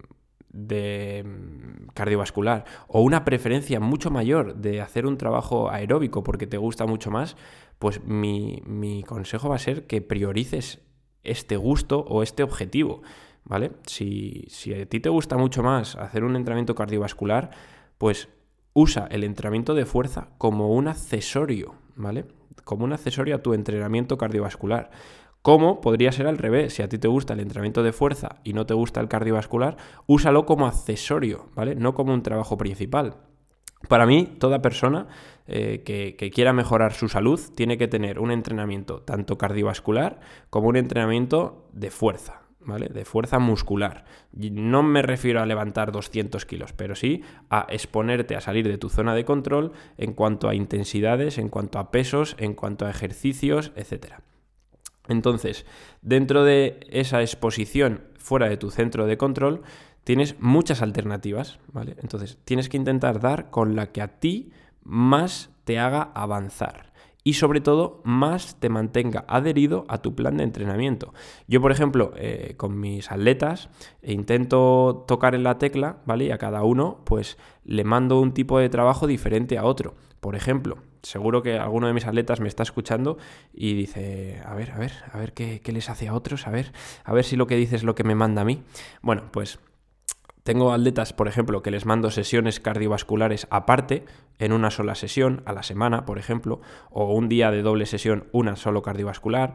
de 0.51 1.25
mm, 1.25 1.89
cardiovascular 1.95 2.65
o 2.87 3.03
una 3.03 3.25
preferencia 3.25 3.81
mucho 3.81 4.11
mayor 4.11 4.57
de 4.57 4.81
hacer 4.81 5.07
un 5.07 5.19
trabajo 5.19 5.71
aeróbico 5.71 6.23
porque 6.23 6.47
te 6.47 6.59
gusta 6.59 6.87
mucho 6.87 7.11
más, 7.11 7.37
pues 7.79 8.05
mi, 8.05 9.05
consejo 9.07 9.49
va 9.49 9.57
a 9.57 9.59
ser 9.59 9.87
que 9.87 10.01
priorices 10.01 10.81
este 11.25 11.57
gusto 11.57 12.01
o 12.01 12.23
este 12.23 12.43
objetivo, 12.43 13.03
¿vale? 13.45 13.73
Si, 13.87 14.45
si 14.49 14.75
a 14.75 14.87
ti 14.87 15.01
te 15.01 15.09
gusta 15.09 15.37
mucho 15.37 15.63
más 15.63 15.97
hacer 15.97 16.25
un 16.25 16.37
entrenamiento 16.37 16.75
cardiovascular, 16.75 17.51
pues 17.99 18.29
usa 18.75 19.07
el 19.11 19.25
entrenamiento 19.25 19.75
de 19.75 19.87
fuerza 19.87 20.29
como 20.39 20.73
un 20.73 20.89
accesorio, 20.89 21.75
¿vale? 21.97 22.27
Como 22.65 22.85
un 22.85 22.93
accesorio 22.93 23.37
a 23.37 23.43
tu 23.43 23.55
entrenamiento 23.55 24.19
cardiovascular 24.19 24.91
Como 25.43 25.81
podría 25.81 26.13
ser 26.13 26.29
al 26.29 26.39
revés, 26.39 26.75
si 26.75 26.83
a 26.83 26.89
ti 26.89 26.99
te 26.99 27.09
gusta 27.09 27.35
el 27.35 27.41
entrenamiento 27.41 27.83
de 27.83 27.93
fuerza 27.93 28.37
y 28.45 28.53
no 28.53 28.65
te 28.65 28.75
gusta 28.75 29.01
el 29.01 29.09
cardiovascular, 29.09 29.77
úsalo 30.07 30.47
como 30.47 30.69
accesorio, 30.69 31.47
¿vale? 31.57 31.75
No 31.75 31.95
como 31.95 32.15
un 32.15 32.23
trabajo 32.23 32.57
principal. 32.57 33.17
Para 33.89 34.07
mí, 34.07 34.37
toda 34.39 34.63
persona 34.63 35.09
eh, 35.49 35.83
que, 35.85 36.31
quiera 36.31 36.53
mejorar 36.53 36.93
su 36.93 37.09
salud 37.09 37.41
tiene 37.57 37.77
que 37.77 37.89
tener 37.89 38.21
un 38.21 38.31
entrenamiento 38.31 39.03
tanto 39.03 39.37
cardiovascular 39.37 40.21
como 40.49 40.69
un 40.69 40.77
entrenamiento 40.77 41.69
de 41.73 41.91
fuerza. 41.91 42.43
¿Vale? 42.65 42.87
De 42.87 43.05
fuerza 43.05 43.41
muscular. 43.41 44.05
No 44.31 44.85
me 44.85 45.03
refiero 45.03 45.43
a 45.43 45.47
levantar 45.47 45.91
200 45.91 46.47
kilos, 46.47 46.73
pero 46.73 46.95
sí 46.95 47.23
a 47.51 47.67
exponerte 47.69 48.37
a 48.37 48.41
salir 48.41 48.69
de 48.69 48.79
tu 48.79 48.89
zona 48.89 49.17
de 49.17 49.25
control 49.25 49.73
en 49.99 50.13
cuanto 50.13 50.49
a 50.49 50.55
intensidades, 50.55 51.39
en 51.39 51.49
cuanto 51.49 51.81
a 51.81 51.91
pesos, 51.91 52.37
en 52.39 52.55
cuanto 52.55 52.87
a 52.87 52.91
ejercicios, 52.91 53.73
etc. 53.75 54.23
Entonces, 55.09 55.67
dentro 56.01 56.45
de 56.45 56.81
esa 56.91 57.21
exposición 57.21 58.05
fuera 58.17 58.49
de 58.49 58.57
tu 58.57 58.71
centro 58.71 59.07
de 59.07 59.17
control, 59.17 59.63
tienes 60.05 60.37
muchas 60.41 60.83
alternativas, 60.83 61.59
¿vale? 61.73 61.97
Entonces, 62.01 62.39
tienes 62.45 62.69
que 62.69 62.77
intentar 62.77 63.21
dar 63.21 63.51
con 63.51 63.77
la 63.77 63.93
que 63.93 64.03
a 64.03 64.19
ti 64.21 64.53
más 64.83 65.51
te 65.65 65.79
haga 65.79 66.11
avanzar 66.15 66.93
y 67.25 67.35
sobre 67.35 67.61
todo 67.61 68.01
más 68.05 68.59
te 68.59 68.69
mantenga 68.69 69.25
adherido 69.29 69.85
a 69.89 69.99
tu 69.99 70.15
plan 70.15 70.37
de 70.37 70.45
entrenamiento. 70.45 71.15
Yo, 71.47 71.61
por 71.61 71.71
ejemplo, 71.71 72.13
eh, 72.17 72.55
con 72.57 72.79
mis 72.81 73.11
atletas 73.11 73.69
intento 74.03 75.05
tocar 75.07 75.35
en 75.35 75.45
la 75.45 75.59
tecla, 75.59 75.99
¿vale? 76.05 76.27
Y 76.27 76.31
a 76.31 76.39
cada 76.39 76.65
uno, 76.65 77.01
pues 77.05 77.39
le 77.65 77.85
mando 77.85 78.21
un 78.21 78.35
tipo 78.35 78.59
de 78.59 78.69
trabajo 78.69 79.07
diferente 79.07 79.57
a 79.57 79.65
otro. 79.65 79.95
Por 80.21 80.35
ejemplo, 80.35 80.79
seguro 81.03 81.43
que 81.43 81.59
alguno 81.59 81.87
de 81.87 81.93
mis 81.93 82.07
atletas 82.07 82.41
me 82.41 82.49
está 82.49 82.63
escuchando 82.63 83.19
y 83.53 83.75
dice, 83.75 84.41
a 84.45 84.55
ver, 84.55 84.73
a 84.73 84.79
ver, 84.79 84.93
a 85.13 85.19
ver 85.19 85.33
qué, 85.33 85.61
qué 85.61 85.73
les 85.73 85.91
hace 85.91 86.09
a 86.09 86.15
otros, 86.15 86.47
a 86.47 86.51
ver, 86.51 86.73
a 87.05 87.13
ver 87.13 87.25
si 87.25 87.37
lo 87.37 87.47
que 87.47 87.57
dice 87.57 87.77
es 87.77 87.85
lo 87.85 87.95
que 87.95 88.05
me 88.05 88.15
manda 88.15 88.43
a 88.43 88.45
mí. 88.45 88.63
Bueno, 89.03 89.25
pues 89.33 89.59
tengo 90.43 90.73
atletas, 90.73 91.13
por 91.13 91.29
ejemplo, 91.29 91.63
que 91.63 91.71
les 91.71 91.87
mando 91.87 92.11
sesiones 92.11 92.59
cardiovasculares 92.59 93.47
aparte, 93.51 94.05
en 94.39 94.53
una 94.53 94.73
sola 94.73 94.97
sesión, 94.97 95.43
a 95.47 95.53
la 95.53 95.63
semana, 95.63 96.05
por 96.05 96.19
ejemplo, 96.19 96.61
o 96.91 97.15
un 97.15 97.29
día 97.29 97.53
de 97.53 97.63
doble 97.63 97.87
sesión, 97.87 98.27
una 98.33 98.57
solo 98.57 98.83
cardiovascular. 98.83 99.55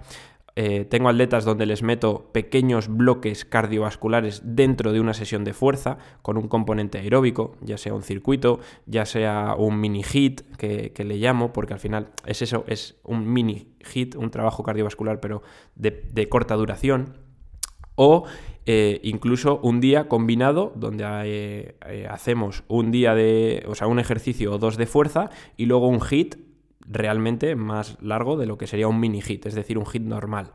Eh, 0.59 0.85
tengo 0.85 1.07
atletas 1.07 1.45
donde 1.45 1.67
les 1.67 1.83
meto 1.83 2.31
pequeños 2.31 2.87
bloques 2.87 3.45
cardiovasculares 3.45 4.41
dentro 4.43 4.91
de 4.91 4.99
una 4.99 5.13
sesión 5.13 5.43
de 5.43 5.53
fuerza 5.53 5.99
con 6.23 6.35
un 6.35 6.47
componente 6.47 6.97
aeróbico, 6.97 7.55
ya 7.61 7.77
sea 7.77 7.93
un 7.93 8.01
circuito, 8.01 8.59
ya 8.87 9.05
sea 9.05 9.53
un 9.55 9.79
mini 9.79 10.01
hit 10.01 10.41
que, 10.57 10.91
le 10.97 11.17
llamo, 11.17 11.53
porque 11.53 11.75
al 11.75 11.79
final 11.79 12.09
es 12.25 12.41
eso, 12.41 12.63
es 12.67 12.99
un 13.03 13.31
mini 13.31 13.67
hit, 13.85 14.15
un 14.15 14.31
trabajo 14.31 14.63
cardiovascular 14.63 15.19
pero 15.19 15.43
de 15.75 16.27
corta 16.27 16.55
duración. 16.55 17.13
O 17.93 18.25
eh, 18.69 18.99
incluso 19.03 19.59
un 19.63 19.79
día 19.79 20.09
combinado 20.09 20.73
donde 20.75 21.05
eh, 21.85 22.07
hacemos 22.09 22.63
un 22.67 22.91
día 22.91 23.15
de, 23.15 23.63
o 23.65 23.75
sea, 23.75 23.87
un 23.87 23.97
ejercicio 23.97 24.53
o 24.53 24.57
dos 24.57 24.75
de 24.75 24.85
fuerza 24.87 25.29
y 25.55 25.67
luego 25.67 25.87
un 25.87 26.01
hit 26.01 26.35
realmente 26.87 27.55
más 27.55 27.97
largo 28.01 28.37
de 28.37 28.45
lo 28.45 28.57
que 28.57 28.67
sería 28.67 28.87
un 28.87 28.99
mini 28.99 29.21
hit, 29.21 29.45
es 29.45 29.55
decir, 29.55 29.77
un 29.77 29.85
hit 29.85 30.03
normal. 30.03 30.51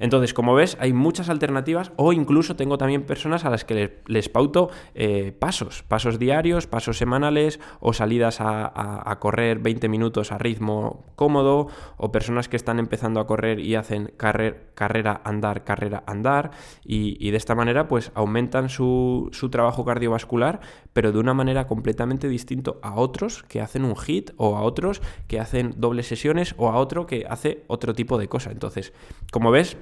Entonces, 0.00 0.34
como 0.34 0.54
ves, 0.54 0.76
hay 0.80 0.92
muchas 0.92 1.28
alternativas 1.28 1.92
o 1.96 2.12
incluso 2.12 2.56
tengo 2.56 2.78
también 2.78 3.02
personas 3.02 3.44
a 3.44 3.50
las 3.50 3.64
que 3.64 4.00
les, 4.06 4.28
pauto 4.28 4.70
eh, 4.94 5.32
pasos, 5.38 5.84
pasos 5.86 6.18
diarios, 6.18 6.66
pasos 6.66 6.96
semanales 6.96 7.60
o 7.78 7.92
salidas 7.92 8.38
a, 8.40 9.16
correr 9.20 9.58
20 9.58 9.88
minutos 9.88 10.32
a 10.32 10.38
ritmo 10.38 11.04
cómodo 11.14 11.68
o 11.98 12.10
personas 12.10 12.48
que 12.48 12.56
están 12.56 12.78
empezando 12.78 13.20
a 13.20 13.26
correr 13.26 13.60
y 13.60 13.74
hacen 13.74 14.12
carrera, 14.16 15.20
andar, 15.24 15.64
carrera, 15.64 16.02
andar 16.06 16.52
y, 16.82 17.30
de 17.30 17.36
esta 17.36 17.54
manera 17.54 17.86
pues 17.86 18.10
aumentan 18.14 18.70
su 18.70 19.30
trabajo 19.50 19.84
cardiovascular 19.84 20.60
pero 20.92 21.12
de 21.12 21.18
una 21.18 21.34
manera 21.34 21.66
completamente 21.66 22.28
distinta 22.28 22.72
a 22.82 22.94
otros 22.94 23.42
que 23.44 23.60
hacen 23.60 23.84
un 23.84 23.96
hit 23.96 24.30
o 24.36 24.56
a 24.56 24.62
otros 24.62 25.02
que 25.28 25.40
hacen 25.40 25.74
dobles 25.76 26.06
sesiones 26.06 26.54
o 26.56 26.68
a 26.68 26.76
otro 26.76 27.06
que 27.06 27.26
hace 27.28 27.64
otro 27.68 27.94
tipo 27.94 28.18
de 28.18 28.28
cosa. 28.28 28.50
Entonces, 28.50 28.92
como 29.30 29.50
ves, 29.50 29.76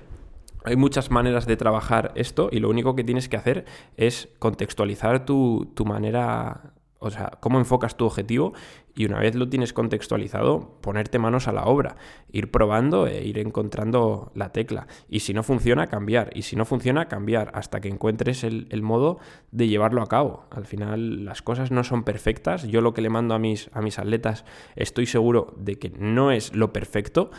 hay 0.65 0.77
muchas 0.77 1.11
maneras 1.11 1.47
de 1.47 1.57
trabajar 1.57 2.13
esto 2.15 2.49
y 2.53 2.61
lo 2.61 2.69
único 2.69 2.95
que 2.95 3.05
tienes 3.05 3.29
que 3.29 3.37
hacer 3.37 3.65
es 3.97 4.29
contextualizar 4.39 5.25
tu, 5.25 5.73
tu 5.75 5.85
manera 5.85 6.75
o 7.01 7.11
sea, 7.11 7.39
cómo 7.41 7.59
enfocas 7.59 7.97
tu 7.97 8.05
objetivo 8.05 8.53
y 8.95 9.05
una 9.05 9.21
vez 9.21 9.37
lo 9.37 9.49
tienes 9.49 9.73
contextualizado, 9.73 10.81
ponerte 10.81 11.21
manos 11.21 11.47
a 11.47 11.53
la 11.53 11.65
obra, 11.65 11.97
ir 12.33 12.51
probando 12.51 13.07
e 13.07 13.25
ir 13.25 13.39
encontrando 13.39 14.33
la 14.35 14.51
tecla. 14.51 14.89
Y 15.09 15.21
si 15.21 15.33
no 15.33 15.45
funciona, 15.45 15.87
cambiar. 15.87 16.31
Y 16.35 16.43
si 16.43 16.57
no 16.57 16.65
funciona, 16.65 17.07
cambiar 17.07 17.53
hasta 17.55 17.81
que 17.81 17.89
encuentres 17.89 18.43
el, 18.43 18.67
el 18.71 18.83
modo 18.83 19.19
de 19.53 19.69
llevarlo 19.69 20.03
a 20.03 20.09
cabo. 20.09 20.47
Al 20.51 20.67
final 20.67 21.25
las 21.25 21.43
cosas 21.43 21.71
no 21.71 21.85
son 21.85 22.03
perfectas. 22.03 22.67
Yo 22.67 22.81
lo 22.81 22.93
que 22.93 23.03
le 23.03 23.11
mando 23.11 23.35
a 23.35 23.39
mis, 23.39 23.71
a 23.73 23.81
mis 23.81 24.01
atletas 24.01 24.45
estoy 24.75 25.07
seguro 25.07 25.55
de 25.57 25.79
que 25.79 25.91
no 25.91 26.33
es 26.33 26.53
lo 26.57 26.73
perfecto, 26.73 27.31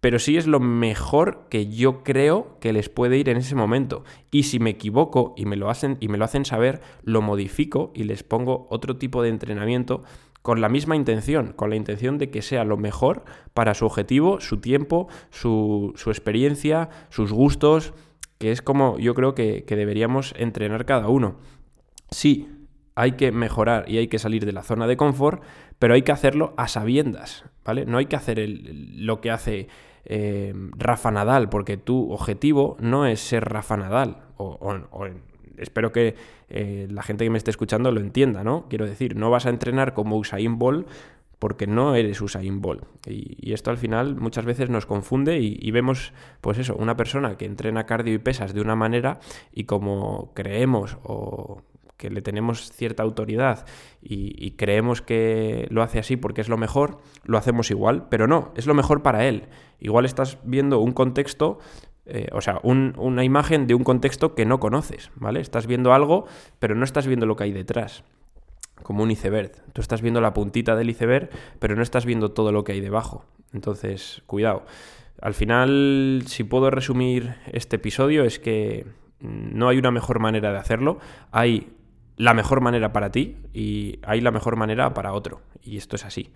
pero 0.00 0.18
sí 0.18 0.36
es 0.36 0.46
lo 0.46 0.60
mejor 0.60 1.46
que 1.50 1.68
yo 1.68 2.02
creo 2.04 2.56
que 2.60 2.72
les 2.72 2.88
puede 2.88 3.18
ir 3.18 3.28
en 3.28 3.36
ese 3.36 3.54
momento. 3.54 4.04
Y 4.30 4.44
si 4.44 4.58
me 4.60 4.70
equivoco 4.70 5.34
y 5.36 5.44
me 5.44 5.56
lo 5.56 5.70
hacen, 5.70 5.96
y 6.00 6.08
me 6.08 6.18
lo 6.18 6.24
hacen 6.24 6.44
saber, 6.44 6.80
lo 7.02 7.20
modifico 7.20 7.90
y 7.94 8.04
les 8.04 8.22
pongo 8.22 8.66
otro 8.70 8.96
tipo 8.96 9.22
de 9.22 9.30
entrenamiento 9.30 10.02
con 10.42 10.60
la 10.60 10.68
misma 10.68 10.94
intención, 10.94 11.52
con 11.52 11.70
la 11.70 11.76
intención 11.76 12.16
de 12.16 12.30
que 12.30 12.42
sea 12.42 12.64
lo 12.64 12.76
mejor 12.76 13.24
para 13.54 13.74
su 13.74 13.86
objetivo, 13.86 14.40
su 14.40 14.58
tiempo, 14.58 15.08
su, 15.30 15.92
experiencia, 16.06 16.88
sus 17.10 17.32
gustos, 17.32 17.92
que 18.38 18.52
es 18.52 18.62
como 18.62 18.98
yo 18.98 19.14
creo 19.14 19.34
que, 19.34 19.64
que 19.64 19.76
deberíamos 19.76 20.32
entrenar 20.38 20.86
cada 20.86 21.08
uno. 21.08 21.36
Sí, 22.10 22.48
hay 22.98 23.12
que 23.12 23.30
mejorar 23.30 23.84
y 23.88 23.98
hay 23.98 24.08
que 24.08 24.18
salir 24.18 24.44
de 24.44 24.50
la 24.50 24.64
zona 24.64 24.88
de 24.88 24.96
confort, 24.96 25.40
pero 25.78 25.94
hay 25.94 26.02
que 26.02 26.10
hacerlo 26.10 26.52
a 26.56 26.66
sabiendas, 26.66 27.44
¿vale? 27.64 27.86
No 27.86 27.98
hay 27.98 28.06
que 28.06 28.16
hacer 28.16 28.44
lo 28.44 29.20
que 29.20 29.30
hace 29.30 29.68
eh, 30.04 30.52
Rafa 30.76 31.12
Nadal, 31.12 31.48
porque 31.48 31.76
tu 31.76 32.10
objetivo 32.10 32.76
no 32.80 33.06
es 33.06 33.20
ser 33.20 33.44
Rafa 33.44 33.76
Nadal, 33.76 34.24
o, 34.36 35.06
espero 35.58 35.92
que 35.92 36.16
eh, 36.48 36.88
la 36.90 37.02
gente 37.02 37.22
que 37.22 37.30
me 37.30 37.38
esté 37.38 37.52
escuchando 37.52 37.92
lo 37.92 38.00
entienda, 38.00 38.42
¿no? 38.42 38.66
Quiero 38.68 38.84
decir, 38.84 39.14
no 39.14 39.30
vas 39.30 39.46
a 39.46 39.50
entrenar 39.50 39.94
como 39.94 40.16
Usain 40.16 40.58
Bolt 40.58 40.88
porque 41.38 41.68
no 41.68 41.94
eres 41.94 42.20
Usain 42.20 42.60
Bolt. 42.60 42.82
Y, 43.06 43.52
esto 43.52 43.70
al 43.70 43.78
final 43.78 44.16
muchas 44.16 44.44
veces 44.44 44.70
nos 44.70 44.86
confunde 44.86 45.38
y, 45.38 45.56
y, 45.60 45.70
vemos, 45.70 46.12
pues 46.40 46.58
eso, 46.58 46.74
una 46.74 46.96
persona 46.96 47.36
que 47.36 47.44
entrena 47.44 47.86
cardio 47.86 48.14
y 48.14 48.18
pesas 48.18 48.54
de 48.54 48.60
una 48.60 48.74
manera 48.74 49.20
y 49.52 49.64
como 49.64 50.32
creemos 50.34 50.98
o 51.04 51.62
que 51.98 52.08
le 52.08 52.22
tenemos 52.22 52.72
cierta 52.72 53.02
autoridad 53.02 53.66
y, 54.00 54.52
creemos 54.52 55.02
que 55.02 55.66
lo 55.70 55.82
hace 55.82 55.98
así 55.98 56.16
porque 56.16 56.40
es 56.40 56.48
lo 56.48 56.56
mejor, 56.56 56.98
lo 57.24 57.36
hacemos 57.36 57.70
igual, 57.70 58.06
pero 58.08 58.26
no, 58.26 58.52
es 58.56 58.66
lo 58.66 58.72
mejor 58.72 59.02
para 59.02 59.26
él. 59.26 59.48
Igual 59.78 60.06
estás 60.06 60.38
viendo 60.44 60.78
un 60.78 60.92
contexto 60.92 61.58
eh, 62.10 62.28
o 62.32 62.40
sea, 62.40 62.58
una 62.62 63.22
imagen 63.22 63.66
de 63.66 63.74
un 63.74 63.84
contexto 63.84 64.34
que 64.34 64.46
no 64.46 64.58
conoces, 64.60 65.10
¿vale? 65.16 65.40
Estás 65.40 65.66
viendo 65.66 65.92
algo, 65.92 66.24
pero 66.58 66.74
no 66.74 66.84
estás 66.84 67.06
viendo 67.06 67.26
lo 67.26 67.36
que 67.36 67.44
hay 67.44 67.52
detrás, 67.52 68.02
como 68.82 69.02
un 69.02 69.10
iceberg. 69.10 69.52
Tú 69.74 69.82
estás 69.82 70.00
viendo 70.00 70.22
la 70.22 70.32
puntita 70.32 70.74
del 70.74 70.88
iceberg, 70.88 71.28
pero 71.58 71.76
no 71.76 71.82
estás 71.82 72.06
viendo 72.06 72.30
todo 72.30 72.50
lo 72.50 72.64
que 72.64 72.72
hay 72.72 72.80
debajo. 72.80 73.26
Entonces, 73.52 74.22
cuidado. 74.24 74.64
Al 75.20 75.34
final, 75.34 76.22
si 76.26 76.44
puedo 76.44 76.70
resumir 76.70 77.34
este 77.52 77.76
episodio, 77.76 78.24
es 78.24 78.38
que 78.38 78.86
no 79.20 79.68
hay 79.68 79.76
una 79.76 79.90
mejor 79.90 80.18
manera 80.18 80.50
de 80.50 80.58
hacerlo. 80.58 80.98
Hay 81.30 81.72
la 82.18 82.34
mejor 82.34 82.60
manera 82.60 82.92
para 82.92 83.10
ti 83.10 83.36
y 83.54 84.00
hay 84.02 84.20
la 84.20 84.30
mejor 84.30 84.56
manera 84.56 84.92
para 84.92 85.12
otro. 85.12 85.40
Y 85.62 85.76
esto 85.76 85.96
es 85.96 86.04
así. 86.04 86.32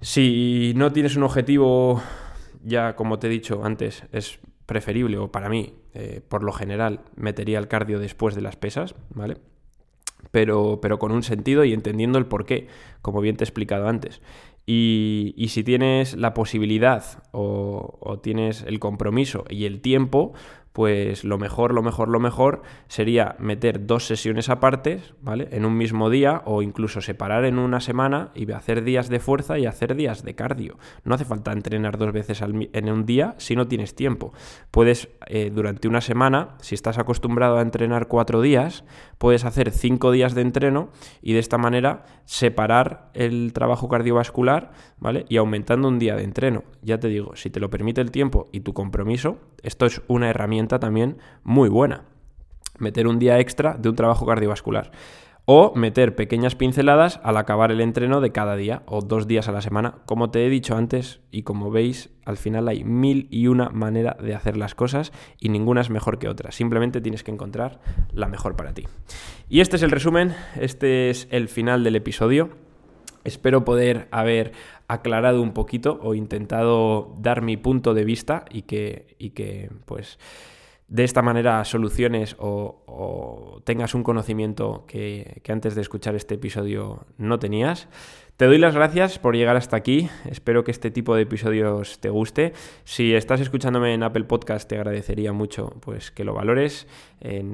Si 0.00 0.72
no 0.76 0.92
tienes 0.92 1.16
un 1.16 1.22
objetivo, 1.22 2.02
ya 2.64 2.96
como 2.96 3.18
te 3.18 3.28
he 3.28 3.30
dicho 3.30 3.64
antes, 3.64 4.04
es 4.12 4.40
preferible, 4.66 5.18
o 5.18 5.30
para 5.30 5.48
mí, 5.48 5.74
eh, 5.94 6.20
por 6.26 6.42
lo 6.42 6.52
general, 6.52 7.00
metería 7.16 7.58
el 7.58 7.68
cardio 7.68 7.98
después 7.98 8.34
de 8.34 8.40
las 8.40 8.56
pesas, 8.56 8.94
¿vale? 9.14 9.36
Pero, 10.30 10.80
pero 10.80 10.98
con 10.98 11.12
un 11.12 11.22
sentido 11.22 11.64
y 11.64 11.72
entendiendo 11.72 12.18
el 12.18 12.26
porqué, 12.26 12.68
como 13.02 13.20
bien 13.20 13.36
te 13.36 13.44
he 13.44 13.46
explicado 13.46 13.88
antes. 13.88 14.20
Y, 14.72 15.46
si 15.48 15.64
tienes 15.64 16.16
la 16.16 16.32
posibilidad 16.32 17.24
o, 17.32 18.20
tienes 18.22 18.62
el 18.62 18.78
compromiso 18.78 19.44
y 19.48 19.64
el 19.64 19.80
tiempo, 19.80 20.32
pues 20.72 21.24
lo 21.24 21.36
mejor, 21.36 21.74
lo 21.74 21.82
mejor, 21.82 22.08
lo 22.08 22.20
mejor 22.20 22.62
sería 22.86 23.34
meter 23.38 23.86
dos 23.86 24.06
sesiones 24.06 24.48
aparte, 24.48 25.00
¿vale? 25.20 25.48
En 25.50 25.64
un 25.64 25.76
mismo 25.76 26.10
día 26.10 26.42
o 26.44 26.62
incluso 26.62 27.00
separar 27.00 27.44
en 27.44 27.58
una 27.58 27.80
semana 27.80 28.30
y 28.34 28.50
hacer 28.52 28.84
días 28.84 29.08
de 29.08 29.18
fuerza 29.18 29.58
y 29.58 29.66
hacer 29.66 29.96
días 29.96 30.22
de 30.22 30.34
cardio. 30.34 30.78
No 31.04 31.14
hace 31.14 31.24
falta 31.24 31.52
entrenar 31.52 31.98
dos 31.98 32.12
veces 32.12 32.40
en 32.42 32.90
un 32.90 33.04
día 33.04 33.34
si 33.38 33.56
no 33.56 33.66
tienes 33.66 33.96
tiempo. 33.96 34.32
Puedes, 34.70 35.08
eh, 35.26 35.50
durante 35.52 35.88
una 35.88 36.00
semana, 36.00 36.56
si 36.60 36.76
estás 36.76 36.98
acostumbrado 36.98 37.58
a 37.58 37.62
entrenar 37.62 38.06
cuatro 38.06 38.40
días, 38.40 38.84
puedes 39.18 39.44
hacer 39.44 39.72
cinco 39.72 40.12
días 40.12 40.34
de 40.34 40.42
entreno 40.42 40.90
y 41.20 41.32
de 41.32 41.40
esta 41.40 41.58
manera 41.58 42.04
separar 42.26 43.10
el 43.14 43.52
trabajo 43.52 43.88
cardiovascular, 43.88 44.70
¿vale? 44.98 45.26
Y 45.28 45.36
aumentando 45.36 45.88
un 45.88 45.98
día 45.98 46.14
de 46.14 46.22
entreno. 46.22 46.62
Ya 46.82 46.98
te 46.98 47.08
digo, 47.08 47.34
si 47.34 47.50
te 47.50 47.58
lo 47.58 47.70
permite 47.70 48.00
el 48.00 48.12
tiempo 48.12 48.48
y 48.52 48.60
tu 48.60 48.72
compromiso, 48.72 49.38
esto 49.62 49.86
es 49.86 50.00
una 50.06 50.30
herramienta 50.30 50.59
también 50.68 51.18
muy 51.42 51.68
buena. 51.68 52.04
Meter 52.78 53.06
un 53.06 53.18
día 53.18 53.38
extra 53.38 53.74
de 53.74 53.88
un 53.88 53.96
trabajo 53.96 54.26
cardiovascular. 54.26 54.90
O 55.46 55.72
meter 55.74 56.14
pequeñas 56.14 56.54
pinceladas 56.54 57.18
al 57.24 57.36
acabar 57.36 57.72
el 57.72 57.80
entreno 57.80 58.20
de 58.20 58.30
cada 58.30 58.54
día 58.56 58.82
o 58.86 59.00
dos 59.00 59.26
días 59.26 59.48
a 59.48 59.52
la 59.52 59.62
semana. 59.62 59.96
Como 60.06 60.30
te 60.30 60.46
he 60.46 60.50
dicho 60.50 60.76
antes 60.76 61.20
y 61.30 61.42
como 61.42 61.70
veis, 61.70 62.10
al 62.24 62.36
final 62.36 62.68
hay 62.68 62.84
mil 62.84 63.26
y 63.30 63.48
una 63.48 63.68
manera 63.70 64.16
de 64.22 64.34
hacer 64.34 64.56
las 64.56 64.74
cosas 64.74 65.12
y 65.40 65.48
ninguna 65.48 65.80
es 65.80 65.90
mejor 65.90 66.18
que 66.18 66.28
otra. 66.28 66.52
Simplemente 66.52 67.00
tienes 67.00 67.24
que 67.24 67.32
encontrar 67.32 67.80
la 68.12 68.28
mejor 68.28 68.54
para 68.54 68.74
ti. 68.74 68.84
Y 69.48 69.60
este 69.60 69.76
es 69.76 69.82
el 69.82 69.90
resumen, 69.90 70.34
este 70.60 71.10
es 71.10 71.26
el 71.30 71.48
final 71.48 71.82
del 71.82 71.96
episodio. 71.96 72.50
Espero 73.24 73.64
poder 73.64 74.08
haber 74.12 74.52
aclarado 74.92 75.42
un 75.42 75.52
poquito 75.52 75.98
o 76.02 76.14
intentado 76.14 77.14
dar 77.18 77.42
mi 77.42 77.56
punto 77.56 77.94
de 77.94 78.04
vista 78.04 78.44
y 78.50 78.62
que, 78.62 79.16
y 79.18 79.30
que 79.30 79.70
pues 79.86 80.18
de 80.88 81.04
esta 81.04 81.22
manera 81.22 81.64
soluciones 81.64 82.34
o, 82.38 83.62
tengas 83.64 83.94
un 83.94 84.02
conocimiento 84.02 84.84
que, 84.88 85.40
que, 85.44 85.52
antes 85.52 85.74
de 85.74 85.82
escuchar 85.82 86.16
este 86.16 86.34
episodio 86.34 87.06
no 87.16 87.38
tenías. 87.38 87.88
Te 88.40 88.46
doy 88.46 88.56
las 88.56 88.74
gracias 88.74 89.18
por 89.18 89.36
llegar 89.36 89.56
hasta 89.56 89.76
aquí. 89.76 90.08
Espero 90.24 90.64
que 90.64 90.70
este 90.70 90.90
tipo 90.90 91.14
de 91.14 91.20
episodios 91.20 92.00
te 92.00 92.08
guste. 92.08 92.54
Si 92.84 93.12
estás 93.12 93.38
escuchándome 93.42 93.92
en 93.92 94.02
Apple 94.02 94.24
Podcast, 94.24 94.66
te 94.66 94.76
agradecería 94.76 95.34
mucho 95.34 95.74
pues, 95.80 96.10
que 96.10 96.24
lo 96.24 96.32
valores 96.32 96.86
eh, 97.20 97.44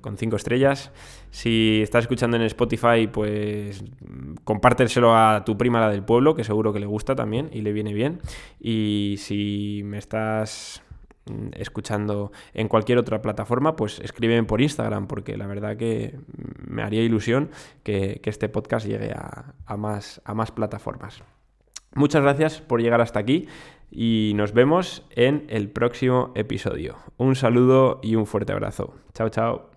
con 0.00 0.16
cinco 0.18 0.34
estrellas. 0.34 0.90
Si 1.30 1.78
estás 1.80 2.06
escuchando 2.06 2.36
en 2.36 2.42
Spotify, 2.42 3.06
pues 3.06 3.84
compárteselo 4.42 5.16
a 5.16 5.44
tu 5.44 5.56
prima 5.56 5.78
la 5.78 5.90
del 5.90 6.02
pueblo, 6.02 6.34
que 6.34 6.42
seguro 6.42 6.72
que 6.72 6.80
le 6.80 6.86
gusta 6.86 7.14
también 7.14 7.48
y 7.52 7.60
le 7.60 7.72
viene 7.72 7.94
bien. 7.94 8.20
Y 8.58 9.14
si 9.18 9.82
me 9.84 9.98
estás 9.98 10.82
escuchando 11.52 12.32
en 12.52 12.68
cualquier 12.68 12.98
otra 12.98 13.22
plataforma, 13.22 13.76
pues 13.76 13.98
escríbeme 14.00 14.44
por 14.44 14.60
Instagram, 14.60 15.06
porque 15.06 15.36
la 15.36 15.46
verdad 15.46 15.76
que 15.76 16.18
me 16.66 16.82
haría 16.82 17.02
ilusión 17.02 17.50
que, 17.82 18.20
este 18.24 18.48
podcast 18.48 18.86
llegue 18.86 19.12
a, 19.14 19.76
más, 19.76 20.20
a 20.24 20.34
más 20.34 20.50
plataformas. 20.50 21.22
Muchas 21.94 22.22
gracias 22.22 22.60
por 22.60 22.82
llegar 22.82 23.00
hasta 23.00 23.20
aquí 23.20 23.46
y 23.90 24.32
nos 24.34 24.52
vemos 24.52 25.06
en 25.10 25.46
el 25.48 25.70
próximo 25.70 26.32
episodio. 26.34 26.96
Un 27.16 27.36
saludo 27.36 28.00
y 28.02 28.16
un 28.16 28.26
fuerte 28.26 28.52
abrazo. 28.52 28.94
Chao, 29.12 29.28
chao. 29.28 29.73